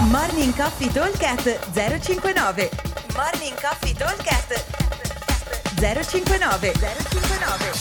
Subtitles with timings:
[0.00, 2.70] Morning Coffee Talkcast 059
[3.16, 4.64] Morning Coffee Talkcast
[5.74, 7.72] 059 059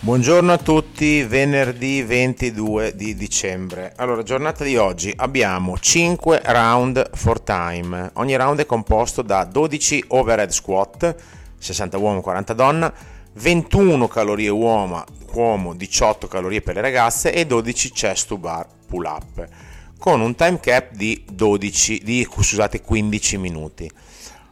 [0.00, 3.92] Buongiorno a tutti, venerdì 22 di dicembre.
[3.96, 8.12] Allora, giornata di oggi abbiamo 5 round for time.
[8.14, 11.14] Ogni round è composto da 12 overhead squat,
[11.58, 12.90] 60 uomo, 40 donna,
[13.34, 15.04] 21 calorie uomo,
[15.34, 19.74] uomo 18 calorie per le ragazze e 12 chest to bar pull up
[20.06, 23.90] con un time cap di, 12, di scusate, 15 minuti.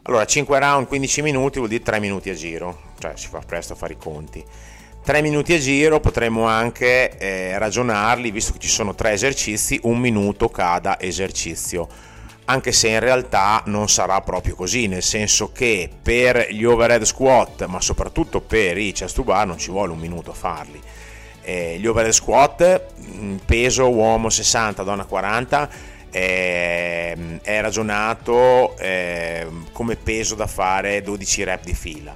[0.01, 3.71] Allora, 5 round, 15 minuti vuol dire 3 minuti a giro, cioè si fa presto
[3.71, 4.43] a fare i conti.
[5.01, 9.97] 3 minuti a giro potremmo anche eh, ragionarli, visto che ci sono 3 esercizi, un
[9.97, 11.87] minuto cada esercizio.
[12.43, 17.65] Anche se in realtà non sarà proprio così, nel senso che per gli overhead squat,
[17.67, 20.81] ma soprattutto per i chest to bar, non ci vuole un minuto a farli
[21.45, 25.69] eh, gli overhead squat, mm, peso uomo 60, donna 40,
[26.09, 32.15] eh, è ragionato eh, come peso da fare 12 rep di fila.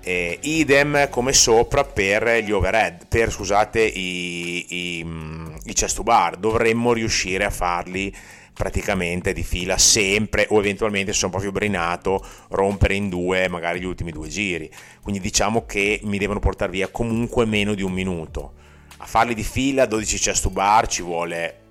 [0.00, 6.02] Eh, idem come sopra per gli overhead, per scusate i, i, mm, i chest to
[6.02, 8.14] bar, dovremmo riuscire a farli
[8.52, 13.84] praticamente di fila sempre o eventualmente se sono proprio brinato rompere in due magari gli
[13.84, 14.70] ultimi due giri.
[15.02, 18.52] Quindi diciamo che mi devono portare via comunque meno di un minuto
[18.98, 21.64] a farli di fila 12 chest bar ci vuole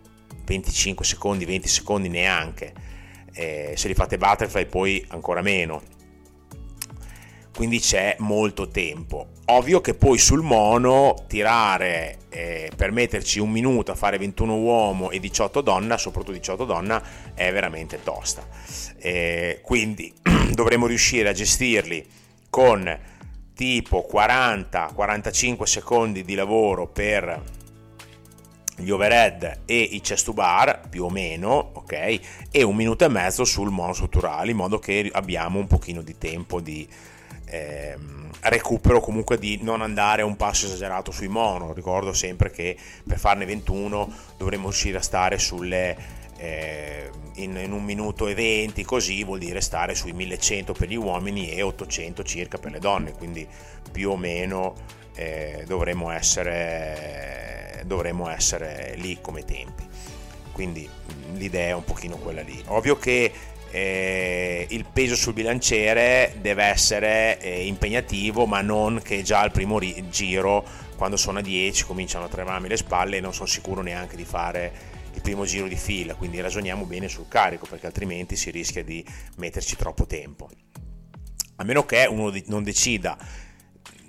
[0.45, 2.73] 25 secondi 20 secondi neanche.
[3.33, 5.81] Eh, se li fate butterfly poi ancora meno.
[7.53, 9.29] Quindi c'è molto tempo.
[9.45, 15.09] Ovvio che poi sul mono tirare eh, per metterci un minuto a fare 21 uomo
[15.09, 17.01] e 18 donna soprattutto 18 donna
[17.33, 18.45] è veramente tosta.
[18.97, 20.13] Eh, quindi
[20.51, 22.05] dovremo riuscire a gestirli
[22.49, 23.13] con
[23.55, 27.41] tipo 40-45 secondi di lavoro per
[28.77, 32.19] gli overhead e i chest to bar più o meno ok?
[32.51, 36.59] E un minuto e mezzo sul monostrutturale in modo che abbiamo un pochino di tempo
[36.59, 36.87] di
[37.45, 37.95] eh,
[38.41, 41.73] recupero comunque di non andare un passo esagerato sui mono.
[41.73, 42.77] Ricordo sempre che
[43.07, 48.83] per farne 21 dovremmo riuscire a stare sulle eh, in, in, un minuto e 20
[48.83, 53.13] così vuol dire stare sui 1100 per gli uomini e 800 circa per le donne.
[53.13, 53.47] Quindi
[53.91, 54.75] più o meno
[55.15, 59.83] eh, dovremmo, essere, dovremmo essere lì come tempi.
[60.51, 60.87] Quindi
[61.33, 62.61] l'idea è un pochino quella lì.
[62.67, 63.31] Ovvio che
[63.71, 69.79] eh, il peso sul bilanciere deve essere eh, impegnativo ma non che già al primo
[69.79, 70.63] ri- giro
[70.95, 74.23] quando sono a 10 cominciano a tremarmi le spalle e non sono sicuro neanche di
[74.23, 78.83] fare il primo giro di fila, quindi ragioniamo bene sul carico perché altrimenti si rischia
[78.83, 79.03] di
[79.37, 80.49] metterci troppo tempo.
[81.57, 83.17] A meno che uno non decida,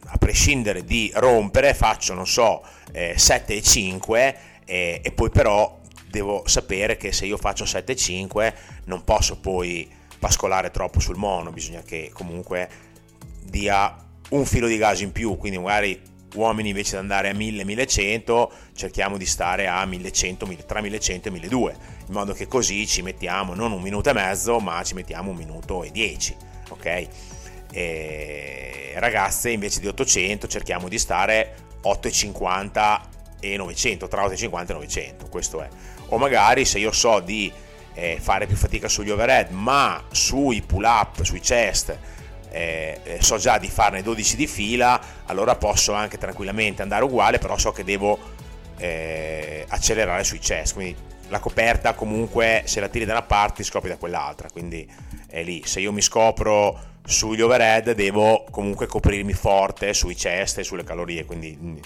[0.08, 5.80] a prescindere di rompere, faccio, non so, eh, 7 e 5 eh, e poi però
[6.08, 9.88] devo sapere che se io faccio 7 e 5 non posso poi
[10.18, 12.68] pascolare troppo sul mono, bisogna che comunque
[13.44, 13.96] dia
[14.30, 16.00] un filo di gas in più, quindi magari
[16.34, 21.84] uomini invece di andare a 1000-1100 cerchiamo di stare a 1100, tra 1100 e 1200
[22.06, 25.36] in modo che così ci mettiamo non un minuto e mezzo ma ci mettiamo un
[25.36, 26.36] minuto e 10
[26.70, 27.08] ok?
[27.72, 33.00] E ragazze invece di 800 cerchiamo di stare 8,50
[33.40, 35.68] e 900 tra 8,50 e 900 questo è.
[36.08, 37.52] O magari se io so di
[37.94, 41.96] eh, fare più fatica sugli overhead ma sui pull up sui chest
[42.56, 47.38] eh, eh, so già di farne 12 di fila, allora posso anche tranquillamente andare uguale,
[47.38, 48.18] però so che devo
[48.78, 50.96] eh, accelerare sui chest, quindi
[51.28, 54.90] la coperta comunque se la tiri da una parte scopri da quell'altra, quindi
[55.28, 60.64] è lì, se io mi scopro sugli overhead devo comunque coprirmi forte sui chest e
[60.64, 61.76] sulle calorie, quindi mm,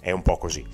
[0.00, 0.64] è un po' così.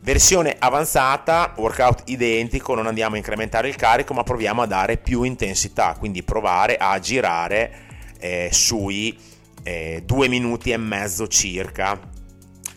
[0.00, 5.22] Versione avanzata, workout identico, non andiamo a incrementare il carico, ma proviamo a dare più
[5.22, 7.90] intensità, quindi provare a girare
[8.22, 9.18] eh, sui
[9.64, 11.98] eh, due minuti e mezzo circa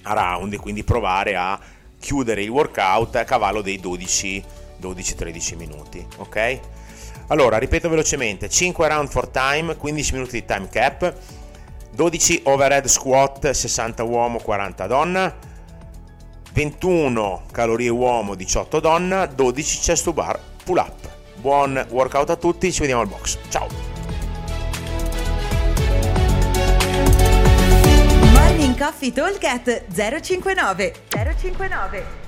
[0.01, 1.59] a round, quindi provare a
[1.99, 6.59] chiudere il workout a cavallo dei 12-13 minuti, ok?
[7.27, 11.13] Allora, ripeto velocemente, 5 round for time, 15 minuti di time cap,
[11.91, 15.35] 12 overhead squat, 60 uomo, 40 donna,
[16.53, 21.13] 21 calorie uomo, 18 donna, 12 chest to bar pull up.
[21.37, 23.37] Buon workout a tutti, ci vediamo al box.
[23.49, 23.94] Ciao!
[28.85, 32.24] Coffee Talk 059 059